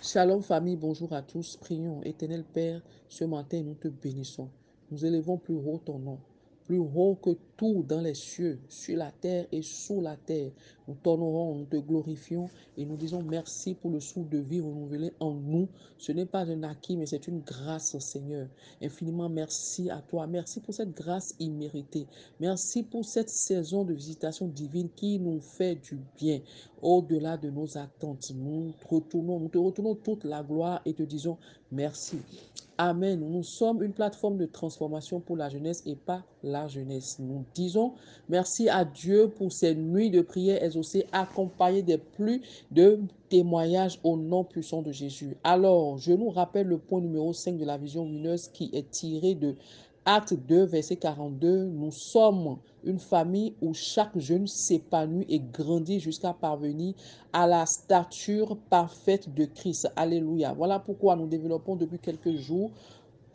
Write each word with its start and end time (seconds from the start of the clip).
Shalom 0.00 0.42
famille, 0.42 0.76
bonjour 0.76 1.12
à 1.12 1.22
tous. 1.22 1.56
Prions, 1.56 2.00
éternel 2.04 2.44
Père, 2.44 2.80
ce 3.08 3.24
matin 3.24 3.60
nous 3.64 3.74
te 3.74 3.88
bénissons. 3.88 4.48
Nous 4.92 5.04
élevons 5.04 5.38
plus 5.38 5.56
haut 5.56 5.82
ton 5.84 5.98
nom, 5.98 6.20
plus 6.64 6.78
haut 6.78 7.16
que 7.16 7.36
tout 7.56 7.82
dans 7.82 8.00
les 8.00 8.14
cieux, 8.14 8.60
sur 8.68 8.96
la 8.96 9.10
terre 9.10 9.46
et 9.50 9.60
sous 9.60 10.00
la 10.00 10.16
terre. 10.16 10.52
Nous 10.88 10.94
t'honorons, 10.94 11.54
nous 11.54 11.66
te 11.66 11.76
glorifions 11.76 12.48
et 12.78 12.86
nous 12.86 12.96
disons 12.96 13.22
merci 13.22 13.74
pour 13.74 13.90
le 13.90 14.00
souffle 14.00 14.30
de 14.30 14.38
vie 14.38 14.62
renouvelé 14.62 15.12
en 15.20 15.34
nous. 15.34 15.68
Ce 15.98 16.12
n'est 16.12 16.24
pas 16.24 16.50
un 16.50 16.62
acquis, 16.62 16.96
mais 16.96 17.04
c'est 17.04 17.28
une 17.28 17.40
grâce, 17.40 17.98
Seigneur. 17.98 18.48
Infiniment 18.82 19.28
merci 19.28 19.90
à 19.90 20.00
toi. 20.00 20.26
Merci 20.26 20.60
pour 20.60 20.72
cette 20.72 20.94
grâce 20.96 21.34
imméritée. 21.38 22.06
Merci 22.40 22.82
pour 22.82 23.04
cette 23.04 23.28
saison 23.28 23.84
de 23.84 23.92
visitation 23.92 24.48
divine 24.48 24.88
qui 24.96 25.18
nous 25.18 25.40
fait 25.40 25.74
du 25.76 26.00
bien 26.16 26.40
au-delà 26.80 27.36
de 27.36 27.50
nos 27.50 27.76
attentes. 27.76 28.32
Nous 28.34 28.72
te 28.80 28.88
retournons, 28.88 29.40
nous 29.40 29.48
te 29.48 29.58
retournons 29.58 29.94
toute 29.94 30.24
la 30.24 30.42
gloire 30.42 30.80
et 30.86 30.94
te 30.94 31.02
disons 31.02 31.36
merci. 31.70 32.18
Amen. 32.80 33.18
Nous 33.18 33.42
sommes 33.42 33.82
une 33.82 33.92
plateforme 33.92 34.38
de 34.38 34.46
transformation 34.46 35.18
pour 35.18 35.36
la 35.36 35.48
jeunesse 35.48 35.82
et 35.84 35.96
pas 35.96 36.22
la 36.44 36.68
jeunesse. 36.68 37.18
Nous 37.18 37.44
disons 37.52 37.94
merci 38.28 38.68
à 38.68 38.84
Dieu 38.84 39.30
pour 39.36 39.52
ces 39.52 39.74
nuits 39.74 40.10
de 40.10 40.20
prière 40.20 40.62
exaucées 40.78 41.06
accompagnées 41.12 41.82
des 41.82 41.98
plus 41.98 42.42
de 42.70 43.00
témoignages 43.28 43.98
au 44.04 44.16
nom 44.16 44.44
puissant 44.44 44.82
de 44.82 44.92
Jésus. 44.92 45.36
Alors, 45.44 45.98
je 45.98 46.12
nous 46.12 46.30
rappelle 46.30 46.66
le 46.66 46.78
point 46.78 47.00
numéro 47.00 47.32
5 47.32 47.58
de 47.58 47.64
la 47.64 47.76
vision 47.76 48.04
lumineuse 48.04 48.48
qui 48.48 48.70
est 48.72 48.90
tiré 48.90 49.34
de 49.34 49.56
Acte 50.10 50.32
2, 50.32 50.64
verset 50.64 50.96
42, 50.96 51.64
nous 51.66 51.90
sommes 51.90 52.56
une 52.82 52.98
famille 52.98 53.52
où 53.60 53.74
chaque 53.74 54.18
jeune 54.18 54.46
s'épanouit 54.46 55.26
et 55.28 55.38
grandit 55.38 56.00
jusqu'à 56.00 56.32
parvenir 56.32 56.94
à 57.34 57.46
la 57.46 57.66
stature 57.66 58.56
parfaite 58.70 59.34
de 59.34 59.44
Christ. 59.44 59.86
Alléluia. 59.96 60.54
Voilà 60.54 60.78
pourquoi 60.78 61.14
nous 61.14 61.26
développons 61.26 61.76
depuis 61.76 61.98
quelques 61.98 62.36
jours 62.36 62.70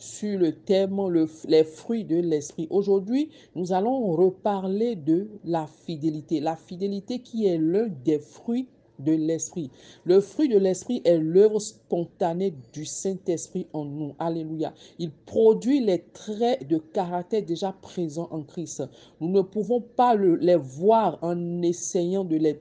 sur 0.03 0.37
le 0.37 0.51
thème 0.51 0.99
les 1.47 1.63
fruits 1.63 2.03
de 2.03 2.17
l'esprit. 2.17 2.67
Aujourd'hui, 2.69 3.29
nous 3.55 3.71
allons 3.71 4.11
reparler 4.11 4.97
de 4.97 5.29
la 5.45 5.65
fidélité. 5.65 6.41
La 6.41 6.57
fidélité 6.57 7.19
qui 7.19 7.47
est 7.47 7.57
l'un 7.57 7.87
des 8.03 8.19
fruits 8.19 8.67
de 8.99 9.13
l'Esprit. 9.13 9.71
Le 10.05 10.21
fruit 10.21 10.49
de 10.49 10.57
l'Esprit 10.57 11.01
est 11.03 11.17
l'œuvre 11.17 11.59
spontanée 11.59 12.53
du 12.73 12.85
Saint-Esprit 12.85 13.65
en 13.73 13.85
nous. 13.85 14.13
Alléluia. 14.19 14.73
Il 14.99 15.11
produit 15.11 15.79
les 15.79 16.03
traits 16.13 16.67
de 16.67 16.77
caractère 16.77 17.43
déjà 17.43 17.71
présents 17.81 18.27
en 18.31 18.43
Christ. 18.43 18.83
Nous 19.19 19.29
ne 19.29 19.41
pouvons 19.41 19.81
pas 19.81 20.15
le, 20.15 20.35
les 20.35 20.57
voir 20.57 21.17
en 21.21 21.61
essayant 21.61 22.23
de 22.23 22.35
les 22.35 22.59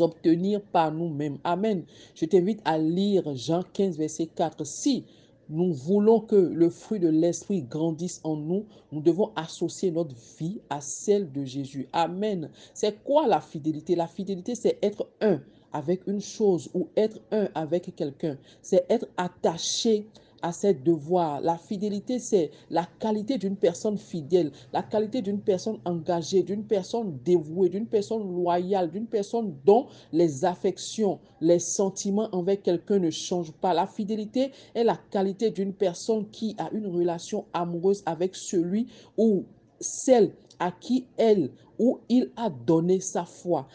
obtenir 0.00 0.60
par 0.60 0.92
nous-mêmes. 0.92 1.38
Amen. 1.44 1.84
Je 2.14 2.26
t'invite 2.26 2.60
à 2.64 2.76
lire 2.76 3.34
Jean 3.34 3.62
15, 3.72 3.98
verset 3.98 4.26
4. 4.26 4.64
Si 4.66 5.04
nous 5.48 5.72
voulons 5.72 6.20
que 6.20 6.36
le 6.36 6.70
fruit 6.70 6.98
de 6.98 7.08
l'esprit 7.08 7.62
grandisse 7.62 8.20
en 8.24 8.36
nous, 8.36 8.64
nous 8.92 9.00
devons 9.00 9.32
associer 9.36 9.90
notre 9.90 10.14
vie 10.38 10.60
à 10.70 10.80
celle 10.80 11.30
de 11.32 11.44
Jésus. 11.44 11.88
Amen. 11.92 12.50
C'est 12.74 13.02
quoi 13.04 13.26
la 13.26 13.40
fidélité? 13.40 13.94
La 13.94 14.06
fidélité, 14.06 14.54
c'est 14.54 14.78
être 14.82 15.08
un 15.20 15.40
avec 15.72 16.06
une 16.06 16.20
chose 16.20 16.70
ou 16.74 16.88
être 16.96 17.20
un 17.30 17.48
avec 17.54 17.94
quelqu'un. 17.94 18.38
C'est 18.62 18.86
être 18.88 19.06
attaché 19.16 20.06
à 20.42 20.52
ses 20.52 20.74
devoirs. 20.74 21.40
La 21.40 21.58
fidélité, 21.58 22.18
c'est 22.18 22.50
la 22.70 22.86
qualité 22.98 23.38
d'une 23.38 23.56
personne 23.56 23.98
fidèle, 23.98 24.52
la 24.72 24.82
qualité 24.82 25.22
d'une 25.22 25.40
personne 25.40 25.78
engagée, 25.84 26.42
d'une 26.42 26.64
personne 26.64 27.18
dévouée, 27.24 27.68
d'une 27.68 27.86
personne 27.86 28.32
loyale, 28.34 28.90
d'une 28.90 29.06
personne 29.06 29.54
dont 29.64 29.86
les 30.12 30.44
affections, 30.44 31.18
les 31.40 31.58
sentiments 31.58 32.28
envers 32.32 32.60
quelqu'un 32.60 32.98
ne 32.98 33.10
changent 33.10 33.52
pas. 33.52 33.74
La 33.74 33.86
fidélité 33.86 34.52
est 34.74 34.84
la 34.84 34.98
qualité 35.10 35.50
d'une 35.50 35.72
personne 35.72 36.28
qui 36.30 36.54
a 36.58 36.70
une 36.72 36.86
relation 36.86 37.44
amoureuse 37.52 38.02
avec 38.06 38.34
celui 38.34 38.86
ou 39.16 39.44
celle 39.80 40.32
à 40.58 40.70
qui 40.72 41.06
elle 41.16 41.50
ou 41.78 42.00
il 42.08 42.30
a 42.36 42.50
donné 42.50 43.00
sa 43.00 43.24
foi. 43.24 43.68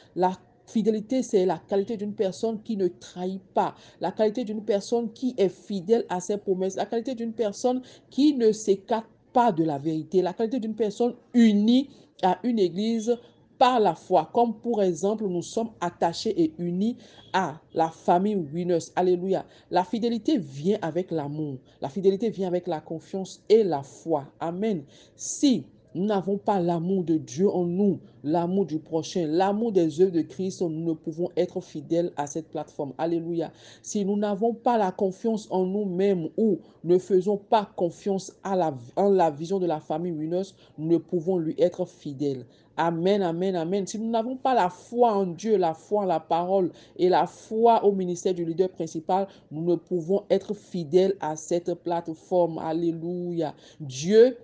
Fidélité, 0.65 1.23
c'est 1.23 1.45
la 1.45 1.57
qualité 1.57 1.97
d'une 1.97 2.13
personne 2.13 2.61
qui 2.63 2.77
ne 2.77 2.87
trahit 2.87 3.41
pas, 3.53 3.75
la 3.99 4.11
qualité 4.11 4.43
d'une 4.43 4.63
personne 4.63 5.11
qui 5.11 5.33
est 5.37 5.49
fidèle 5.49 6.05
à 6.09 6.19
ses 6.19 6.37
promesses, 6.37 6.75
la 6.75 6.85
qualité 6.85 7.15
d'une 7.15 7.33
personne 7.33 7.81
qui 8.09 8.33
ne 8.35 8.51
s'écarte 8.51 9.07
pas 9.33 9.51
de 9.51 9.63
la 9.63 9.77
vérité, 9.77 10.21
la 10.21 10.33
qualité 10.33 10.59
d'une 10.59 10.75
personne 10.75 11.15
unie 11.33 11.89
à 12.23 12.39
une 12.43 12.59
église 12.59 13.17
par 13.61 13.79
la 13.79 13.93
foi, 13.93 14.27
comme 14.33 14.55
pour 14.59 14.81
exemple, 14.81 15.27
nous 15.27 15.43
sommes 15.43 15.69
attachés 15.81 16.33
et 16.41 16.51
unis 16.57 16.97
à 17.31 17.61
la 17.75 17.89
famille 17.89 18.35
Winners. 18.35 18.89
Alléluia. 18.95 19.45
La 19.69 19.83
fidélité 19.83 20.39
vient 20.39 20.79
avec 20.81 21.11
l'amour. 21.11 21.59
La 21.79 21.87
fidélité 21.87 22.31
vient 22.31 22.47
avec 22.47 22.65
la 22.65 22.81
confiance 22.81 23.43
et 23.49 23.63
la 23.63 23.83
foi. 23.83 24.25
Amen. 24.39 24.83
Si 25.15 25.63
nous 25.95 26.05
n'avons 26.05 26.37
pas 26.37 26.59
l'amour 26.59 27.03
de 27.03 27.17
Dieu 27.17 27.49
en 27.49 27.65
nous, 27.65 27.99
l'amour 28.23 28.65
du 28.65 28.79
prochain, 28.79 29.27
l'amour 29.27 29.71
des 29.71 30.01
œuvres 30.01 30.11
de 30.11 30.21
Christ, 30.21 30.61
nous 30.61 30.69
ne 30.69 30.93
pouvons 30.93 31.29
être 31.35 31.61
fidèles 31.61 32.11
à 32.15 32.27
cette 32.27 32.49
plateforme. 32.49 32.93
Alléluia. 32.97 33.51
Si 33.81 34.05
nous 34.05 34.17
n'avons 34.17 34.53
pas 34.53 34.77
la 34.77 34.91
confiance 34.91 35.47
en 35.51 35.65
nous-mêmes 35.65 36.29
ou 36.37 36.59
ne 36.83 36.97
faisons 36.97 37.37
pas 37.37 37.69
confiance 37.75 38.33
à 38.43 38.55
la, 38.55 38.73
en 38.95 39.09
la 39.09 39.31
vision 39.31 39.59
de 39.59 39.65
la 39.65 39.79
famille 39.79 40.11
Winners, 40.13 40.53
nous 40.77 40.87
ne 40.87 40.97
pouvons 40.97 41.37
lui 41.37 41.55
être 41.57 41.85
fidèles. 41.85 42.45
Amen, 42.77 43.21
amen, 43.21 43.55
amen. 43.55 43.85
Si 43.85 43.99
nous 43.99 44.09
n'avons 44.09 44.37
pas 44.37 44.55
la 44.55 44.69
foi 44.69 45.13
en 45.13 45.25
Dieu, 45.27 45.57
la 45.57 45.73
foi 45.73 46.03
en 46.03 46.05
la 46.05 46.19
parole 46.19 46.71
et 46.97 47.09
la 47.09 47.27
foi 47.27 47.83
au 47.83 47.91
ministère 47.91 48.33
du 48.33 48.45
leader 48.45 48.69
principal, 48.69 49.27
nous 49.51 49.63
ne 49.63 49.75
pouvons 49.75 50.23
être 50.29 50.53
fidèles 50.53 51.15
à 51.19 51.35
cette 51.35 51.73
plateforme. 51.73 52.57
Alléluia. 52.59 53.53
Dieu 53.81 54.37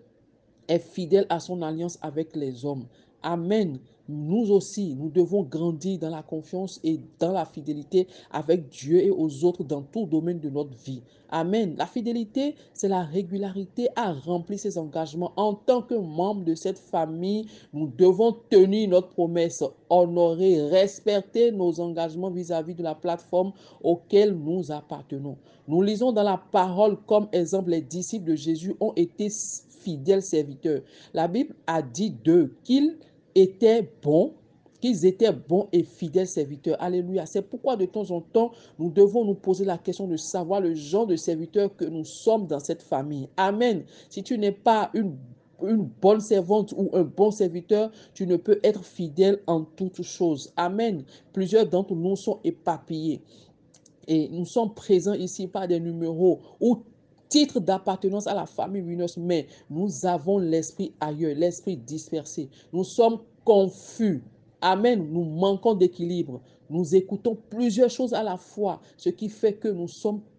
est 0.67 0.79
fidèle 0.79 1.25
à 1.29 1.39
son 1.39 1.61
alliance 1.61 1.97
avec 2.01 2.35
les 2.35 2.65
hommes. 2.65 2.87
Amen. 3.23 3.79
Nous 4.09 4.51
aussi, 4.51 4.95
nous 4.95 5.09
devons 5.09 5.43
grandir 5.43 5.99
dans 5.99 6.09
la 6.09 6.23
confiance 6.23 6.79
et 6.83 6.99
dans 7.19 7.33
la 7.33 7.45
fidélité 7.45 8.07
avec 8.31 8.69
Dieu 8.69 9.03
et 9.03 9.11
aux 9.11 9.43
autres 9.43 9.63
dans 9.63 9.81
tout 9.81 10.05
domaine 10.05 10.39
de 10.39 10.49
notre 10.49 10.75
vie. 10.77 11.01
Amen. 11.29 11.75
La 11.77 11.85
fidélité, 11.85 12.55
c'est 12.73 12.87
la 12.87 13.03
régularité 13.03 13.89
à 13.97 14.13
remplir 14.13 14.59
ses 14.59 14.77
engagements. 14.77 15.33
En 15.35 15.53
tant 15.55 15.81
que 15.81 15.95
membre 15.95 16.45
de 16.45 16.55
cette 16.55 16.79
famille, 16.79 17.47
nous 17.73 17.87
devons 17.87 18.33
tenir 18.49 18.89
notre 18.89 19.09
promesse, 19.09 19.61
honorer, 19.89 20.61
respecter 20.69 21.51
nos 21.51 21.79
engagements 21.81 22.31
vis-à-vis 22.31 22.73
-vis 22.73 22.77
de 22.77 22.83
la 22.83 22.95
plateforme 22.95 23.51
auquel 23.83 24.33
nous 24.33 24.71
appartenons. 24.71 25.37
Nous 25.67 25.81
lisons 25.81 26.13
dans 26.13 26.23
la 26.23 26.37
parole 26.37 26.97
comme 27.05 27.27
exemple, 27.33 27.71
les 27.71 27.81
disciples 27.81 28.31
de 28.31 28.35
Jésus 28.35 28.73
ont 28.79 28.93
été 28.95 29.29
fidèles 29.87 30.21
serviteurs. 30.21 30.81
La 31.13 31.27
Bible 31.27 31.55
a 31.65 31.81
dit 31.81 32.11
d'eux 32.11 32.55
qu'ils 32.63 32.97
étaient 33.37 33.89
bons, 34.01 34.33
qu'ils 34.81 35.05
étaient 35.05 35.31
bons 35.31 35.67
et 35.71 35.83
fidèles 35.83 36.27
serviteurs. 36.27 36.77
Alléluia. 36.79 37.25
C'est 37.25 37.41
pourquoi 37.41 37.75
de 37.75 37.85
temps 37.85 38.11
en 38.11 38.21
temps, 38.21 38.51
nous 38.79 38.89
devons 38.89 39.25
nous 39.25 39.35
poser 39.35 39.65
la 39.65 39.77
question 39.77 40.07
de 40.07 40.17
savoir 40.17 40.61
le 40.61 40.73
genre 40.75 41.07
de 41.07 41.15
serviteur 41.15 41.75
que 41.75 41.85
nous 41.85 42.05
sommes 42.05 42.47
dans 42.47 42.59
cette 42.59 42.83
famille. 42.83 43.27
Amen. 43.37 43.83
Si 44.09 44.23
tu 44.23 44.37
n'es 44.37 44.51
pas 44.51 44.91
une 44.93 45.15
bonne 46.01 46.19
servante 46.19 46.73
ou 46.77 46.89
un 46.93 47.03
bon 47.03 47.31
serviteur, 47.31 47.91
tu 48.13 48.27
ne 48.27 48.37
peux 48.37 48.59
être 48.63 48.83
fidèle 48.83 49.41
en 49.47 49.63
toutes 49.63 50.03
choses. 50.03 50.53
Amen. 50.57 51.03
Plusieurs 51.33 51.67
d'entre 51.67 51.95
nous 51.95 52.15
sont 52.15 52.39
éparpillés. 52.43 53.21
Et 54.07 54.29
nous 54.29 54.45
sommes 54.45 54.73
présents 54.73 55.13
ici 55.13 55.47
par 55.47 55.67
des 55.67 55.79
numéros 55.79 56.39
ou 56.61 56.83
titre 57.29 57.59
d'appartenance 57.59 58.27
à 58.27 58.33
la 58.33 58.45
famille 58.45 58.81
Winners, 58.81 59.17
mais 59.17 59.47
nous 59.69 60.05
avons 60.05 60.37
l'esprit 60.37 60.93
ailleurs, 60.99 61.35
l'esprit 61.35 61.77
dispersé. 61.77 62.49
Nous 62.73 62.83
sommes 62.83 63.19
confus. 63.43 64.23
Amen. 64.61 65.07
Nous 65.11 65.23
manquons 65.23 65.73
d'équilibre. 65.73 66.41
Nous 66.69 66.95
écoutons 66.95 67.37
plusieurs 67.49 67.89
choses 67.89 68.13
à 68.13 68.23
la 68.23 68.37
fois, 68.37 68.81
ce 68.97 69.09
qui 69.09 69.29
fait 69.29 69.53
que 69.53 69.69
nous, 69.69 69.87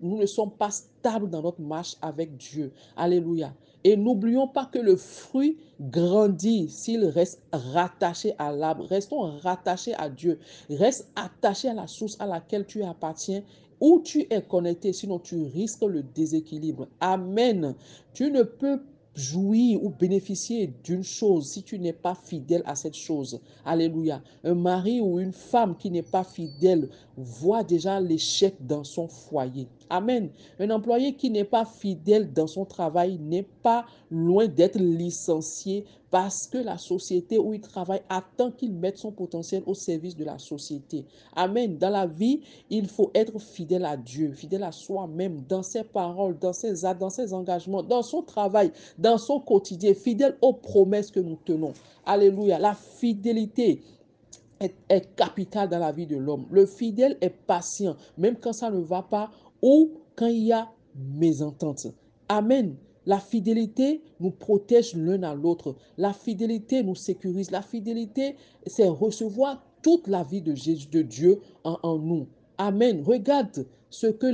nous 0.01 0.19
ne 0.19 0.27
sommes 0.27 0.51
pas 0.51 0.71
stables 0.71 1.31
dans 1.31 1.41
notre 1.43 1.61
marche 1.61 1.97
avec 2.03 2.37
Dieu. 2.37 2.73
Alléluia. 2.97 3.55
Et 3.85 3.97
n'oublions 3.97 4.49
pas 4.49 4.67
que 4.67 4.79
le 4.79 4.97
fruit 4.97 5.57
grandit 5.81 6.69
s'il 6.69 7.05
reste 7.05 7.41
rattaché 7.53 8.35
à 8.39 8.53
l'arbre. 8.53 8.85
Restons 8.87 9.39
rattachés 9.39 9.95
à 9.95 10.09
Dieu. 10.09 10.39
Reste 10.71 11.09
attaché 11.17 11.69
à 11.69 11.75
la 11.75 11.87
source 11.87 12.17
à 12.21 12.27
laquelle 12.27 12.67
tu 12.67 12.83
appartiens 12.83 13.43
où 13.81 14.01
tu 14.05 14.27
es 14.31 14.43
connecté, 14.43 14.93
sinon 14.93 15.19
tu 15.19 15.45
risques 15.45 15.83
le 15.83 16.03
déséquilibre. 16.03 16.89
Amen. 17.01 17.75
Tu 18.13 18.31
ne 18.31 18.43
peux 18.43 18.81
jouir 19.19 19.83
ou 19.83 19.91
bénéficier 19.91 20.73
d'une 20.85 21.03
chose 21.03 21.49
si 21.49 21.63
tu 21.63 21.79
n'es 21.79 21.93
pas 21.93 22.15
fidèle 22.15 22.63
à 22.67 22.77
cette 22.77 22.95
chose. 22.95 23.41
Alléluia. 23.65 24.23
Un 24.45 24.55
mari 24.55 25.01
ou 25.01 25.19
une 25.19 25.33
femme 25.33 25.77
qui 25.77 25.91
n'est 25.91 26.03
pas 26.03 26.25
fidèle 26.25 26.89
voit 27.17 27.65
déjà 27.65 28.01
l'échec 28.01 28.55
dans 28.61 28.85
son 28.85 29.09
foyer. 29.09 29.67
Amen. 29.91 30.31
Un 30.61 30.71
employé 30.71 31.15
qui 31.15 31.31
n'est 31.31 31.45
pas 31.45 31.65
fidèle 31.65 32.33
dans 32.33 32.47
son 32.47 32.65
travail 32.65 33.19
n'est 33.19 33.49
pas 33.63 33.87
loin 34.11 34.47
d'être 34.47 34.79
licencié 34.79 35.85
parce 36.11 36.47
que 36.47 36.59
la 36.59 36.79
société 36.79 37.39
où 37.39 37.53
il 37.53 37.61
travaille 37.61 38.01
attend 38.09 38.51
qu'il 38.51 38.73
mette 38.73 38.97
son 38.97 39.13
potentiel 39.13 39.63
au 39.67 39.75
service 39.75 40.17
de 40.17 40.25
la 40.25 40.39
société. 40.39 41.05
Amen. 41.37 41.77
Dans 41.77 41.91
la 41.91 42.07
vie, 42.07 42.41
il 42.71 42.89
faut 42.89 43.11
être 43.15 43.39
fidèle 43.39 43.85
à 43.85 43.97
Dieu, 43.97 44.33
fidèle 44.33 44.63
à 44.63 44.73
soi-même, 44.73 45.43
dans 45.49 45.63
ses 45.63 45.85
paroles, 45.85 46.39
dans 46.39 46.53
ses 46.53 46.85
actes, 46.85 47.01
dans 47.01 47.11
ses 47.11 47.35
engagements, 47.35 47.83
dans 47.83 48.03
son 48.03 48.23
travail, 48.23 48.73
dans 48.99 49.19
son 49.19 49.41
quotidien, 49.41 49.95
fidèle 49.95 50.37
aux 50.41 50.55
promesses 50.55 51.11
que 51.11 51.21
nous 51.21 51.39
tenons. 51.45 51.75
Alléluia. 52.07 52.59
La 52.59 52.75
fidélité 52.75 53.83
est, 54.61 54.75
est 54.89 55.15
capitale 55.15 55.69
dans 55.69 55.79
la 55.79 55.93
vie 55.93 56.07
de 56.07 56.17
l'homme. 56.17 56.47
Le 56.51 56.65
fidèle 56.65 57.19
est 57.21 57.31
patient, 57.31 57.97
même 58.17 58.37
quand 58.37 58.55
ça 58.55 58.71
ne 58.71 58.81
va 58.81 59.03
pas 59.03 59.31
ou 59.61 59.93
quand 60.17 60.27
il 60.27 60.45
y 60.45 60.53
a 60.53 60.69
mésentente. 60.97 61.87
Amen. 62.29 62.77
La 63.09 63.19
fidélité 63.19 64.03
nous 64.21 64.31
protège 64.31 64.95
l'un 64.95 65.23
à 65.23 65.35
l'autre. 65.35 65.77
La 65.97 66.13
fidélité 66.13 66.83
nous 66.83 66.95
sécurise. 66.95 67.51
La 67.51 67.63
fidélité, 67.63 68.37
c'est 68.67 68.87
recevoir 68.87 69.65
toute 69.81 70.09
la 70.09 70.23
vie 70.23 70.43
de 70.43 70.55
Jésus, 70.55 70.89
de 70.89 71.01
Dieu 71.01 71.41
en, 71.65 71.99
nous. 71.99 72.29
Amen. 72.59 73.03
Regarde 73.03 73.67
ce 73.89 74.09
que 74.09 74.27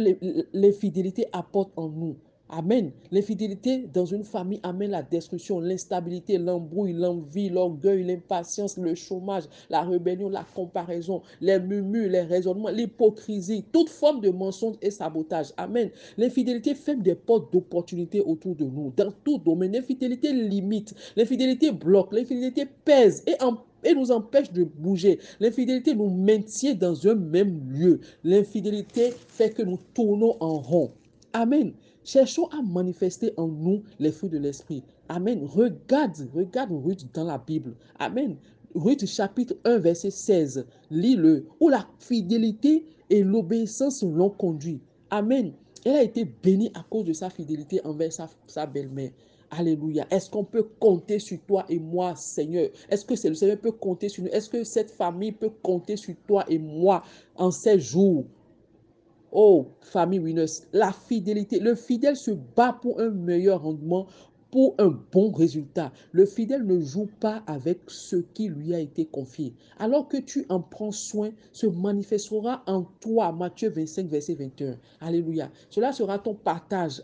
les 0.53 0.73
fidélités 0.73 1.27
apportent 1.33 1.73
en 1.77 1.89
nous. 1.89 2.17
Amen. 2.51 2.93
L'infidélité 3.11 3.87
dans 3.93 4.05
une 4.05 4.23
famille 4.23 4.61
amène 4.63 4.91
la 4.91 5.03
destruction, 5.03 5.61
l'instabilité, 5.61 6.37
l'embrouille, 6.37 6.93
l'envie, 6.93 7.49
l'orgueil, 7.49 8.05
l'impatience, 8.05 8.77
le 8.77 8.95
chômage, 8.95 9.45
la 9.71 9.83
rébellion, 9.83 10.29
la 10.29 10.45
comparaison, 10.55 11.23
les 11.41 11.59
murmures, 11.59 12.11
les 12.11 12.21
raisonnements, 12.21 12.69
l'hypocrisie, 12.69 13.65
toute 13.73 13.89
forme 13.89 14.21
de 14.21 14.29
mensonge 14.29 14.77
et 14.83 14.91
sabotage. 14.91 15.53
Amen. 15.57 15.91
L'infidélité 16.19 16.75
ferme 16.75 17.01
des 17.01 17.15
portes 17.15 17.51
d'opportunité 17.51 18.21
autour 18.21 18.55
de 18.55 18.65
nous, 18.65 18.93
dans 18.95 19.11
tout 19.25 19.39
domaine. 19.39 19.73
L'infidélité 19.73 20.33
limite, 20.33 20.95
l'infidélité 21.17 21.73
bloque, 21.73 22.13
l'infidélité 22.13 22.67
pèse 22.85 23.25
et 23.27 23.37
et 23.87 23.95
nous 23.95 24.11
empêche 24.11 24.51
de 24.51 24.65
bouger. 24.65 25.19
L'infidélité 25.41 25.95
nous 25.95 26.09
maintient 26.09 26.75
dans 26.75 27.07
un 27.07 27.15
même 27.15 27.71
lieu. 27.71 28.01
L'infidélité 28.23 29.13
fait 29.29 29.51
que 29.51 29.63
nous 29.63 29.79
tournons 29.93 30.37
en 30.41 30.59
rond. 30.59 30.93
Amen. 31.35 31.73
Cherchons 32.05 32.49
à 32.49 32.61
manifester 32.61 33.33
en 33.39 33.49
nous 33.49 33.83
les 33.99 34.13
fruits 34.13 34.29
de 34.29 34.37
l'esprit. 34.37 34.83
Amen. 35.09 35.43
Regarde, 35.47 36.29
regarde 36.35 36.71
Ruth 36.71 37.07
dans 37.15 37.25
la 37.25 37.39
Bible. 37.39 37.75
Amen. 37.99 38.37
Ruth 38.75 39.07
chapitre 39.07 39.55
1 39.65 39.79
verset 39.79 40.11
16. 40.11 40.67
Lis-le. 40.91 41.47
Où 41.61 41.71
la 41.71 41.89
fidélité 41.99 42.85
et 43.09 43.23
l'obéissance 43.23 44.03
l'ont 44.03 44.29
conduit. 44.29 44.83
Amen. 45.09 45.55
Elle 45.87 45.97
a 45.97 46.03
été 46.03 46.27
bénie 46.27 46.71
à 46.75 46.85
cause 46.91 47.05
de 47.05 47.15
sa 47.15 47.31
fidélité 47.31 47.81
envers 47.87 48.13
sa, 48.13 48.29
sa 48.47 48.67
belle-mère. 48.67 49.11
Alléluia. 49.51 50.07
Est-ce 50.11 50.29
qu'on 50.29 50.45
peut 50.45 50.69
compter 50.81 51.19
sur 51.19 51.39
toi 51.47 51.65
et 51.71 51.79
moi, 51.79 52.15
Seigneur? 52.17 52.69
Est-ce 52.91 53.07
que 53.07 53.15
le 53.29 53.35
Seigneur 53.35 53.59
peut 53.59 53.73
compter 53.73 54.11
sur 54.11 54.25
nous? 54.25 54.31
Est-ce 54.31 54.51
que 54.51 54.63
cette 54.63 54.91
famille 54.91 55.33
peut 55.33 55.53
compter 55.63 55.97
sur 55.97 56.15
toi 56.27 56.45
et 56.49 56.59
moi 56.59 57.03
en 57.37 57.51
ces 57.51 57.79
jours? 57.79 58.25
Oh, 59.37 59.67
famille 59.81 60.21
Winners, 60.21 60.63
la 60.73 60.93
fidélité. 60.93 61.59
Le 61.59 61.75
fidèle 61.75 62.17
se 62.17 62.31
bat 62.31 62.79
pour 62.81 63.01
un 63.01 63.11
meilleur 63.11 63.63
rendement, 63.63 64.07
pour 64.53 64.77
un 64.79 64.97
bon 65.11 65.33
résultat. 65.33 65.93
Le 66.13 66.25
fidèle 66.25 66.65
ne 66.65 66.81
joue 66.81 67.09
pas 67.19 67.43
avec 67.49 67.81
ce 67.89 68.15
qui 68.15 68.47
lui 68.47 68.73
a 68.77 68.79
été 68.79 69.07
confié. 69.07 69.53
Alors 69.81 70.07
que 70.07 70.19
tu 70.19 70.47
en 70.51 70.61
prends 70.61 70.93
soin, 70.93 71.31
se 71.51 71.67
manifestera 71.67 72.63
en 72.69 72.85
toi. 73.01 73.33
Matthieu 73.33 73.71
25, 73.71 74.07
verset 74.07 74.35
21. 74.35 74.79
Alléluia. 75.01 75.51
Cela 75.69 75.91
sera 75.93 76.21
ton 76.21 76.35
partage. 76.35 77.03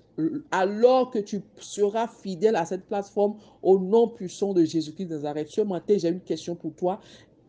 Alors 0.52 1.10
que 1.10 1.18
tu 1.18 1.42
seras 1.58 2.06
fidèle 2.06 2.54
à 2.54 2.64
cette 2.64 2.86
plateforme 2.86 3.38
au 3.60 3.80
nom 3.80 4.06
puissant 4.06 4.54
de 4.54 4.62
Jésus-Christ 4.62 5.06
de 5.06 5.14
Nazareth. 5.16 5.48
Ce 5.48 5.62
matin, 5.62 5.96
j'ai 5.98 6.10
une 6.10 6.20
question 6.20 6.54
pour 6.54 6.74
toi. 6.76 7.00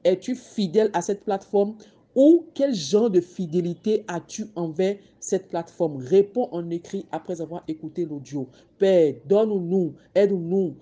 Es-tu 0.03 0.33
fidèle 0.33 0.89
à 0.93 1.03
cette 1.03 1.23
plateforme? 1.23 1.75
Ou 2.15 2.45
quel 2.53 2.73
genre 2.73 3.09
de 3.09 3.21
fidélité 3.21 4.03
as-tu 4.07 4.47
envers 4.55 4.97
cette 5.19 5.49
plateforme? 5.49 5.97
Réponds 5.97 6.49
en 6.51 6.69
écrit 6.69 7.05
après 7.11 7.41
avoir 7.41 7.63
écouté 7.67 8.05
l'audio. 8.05 8.47
Père, 8.77 9.15
donne-nous, 9.27 9.93
aide-nous, 10.15 10.75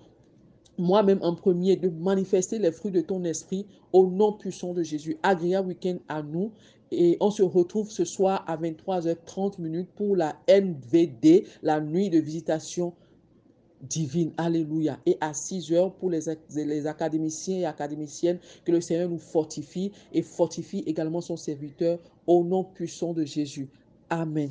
moi-même 0.78 1.20
en 1.22 1.34
premier, 1.34 1.76
de 1.76 1.88
manifester 1.88 2.58
les 2.58 2.72
fruits 2.72 2.90
de 2.90 3.00
ton 3.00 3.22
esprit 3.24 3.66
au 3.92 4.06
nom 4.06 4.32
puissant 4.32 4.72
de 4.72 4.82
Jésus. 4.82 5.16
Agréable 5.22 5.68
week-end 5.68 5.98
à 6.08 6.22
nous. 6.22 6.50
Et 6.92 7.16
on 7.20 7.30
se 7.30 7.42
retrouve 7.42 7.90
ce 7.90 8.04
soir 8.04 8.44
à 8.48 8.56
23h30 8.56 9.60
minutes 9.60 9.90
pour 9.94 10.16
la 10.16 10.36
NVD, 10.48 11.44
la 11.62 11.80
nuit 11.80 12.10
de 12.10 12.18
visitation 12.18 12.92
divine. 13.82 14.32
Alléluia. 14.36 14.98
Et 15.06 15.16
à 15.20 15.34
6 15.34 15.72
heures 15.72 15.92
pour 15.92 16.10
les, 16.10 16.20
les 16.54 16.86
académiciens 16.86 17.58
et 17.58 17.64
académiciennes, 17.64 18.38
que 18.64 18.72
le 18.72 18.80
Seigneur 18.80 19.08
nous 19.08 19.18
fortifie 19.18 19.92
et 20.12 20.22
fortifie 20.22 20.82
également 20.86 21.20
son 21.20 21.36
serviteur 21.36 21.98
au 22.26 22.44
nom 22.44 22.64
puissant 22.64 23.12
de 23.12 23.24
Jésus. 23.24 23.68
Amen. 24.08 24.50